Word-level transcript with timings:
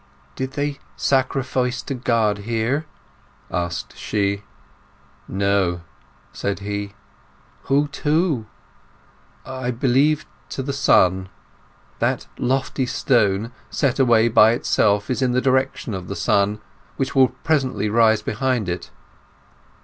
"Did 0.35 0.53
they 0.53 0.79
sacrifice 0.95 1.83
to 1.83 1.93
God 1.93 2.39
here?" 2.39 2.87
asked 3.51 3.95
she. 3.95 4.41
"No," 5.27 5.81
said 6.33 6.57
he. 6.61 6.93
"Who 7.65 7.87
to?" 7.89 8.47
"I 9.45 9.69
believe 9.69 10.25
to 10.49 10.63
the 10.63 10.73
sun. 10.73 11.29
That 11.99 12.25
lofty 12.39 12.87
stone 12.87 13.51
set 13.69 13.99
away 13.99 14.27
by 14.27 14.53
itself 14.53 15.11
is 15.11 15.21
in 15.21 15.33
the 15.33 15.39
direction 15.41 15.93
of 15.93 16.07
the 16.07 16.15
sun, 16.15 16.61
which 16.97 17.13
will 17.13 17.27
presently 17.27 17.87
rise 17.87 18.23
behind 18.23 18.67
it." 18.67 18.89